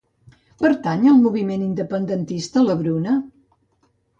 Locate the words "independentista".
1.67-2.65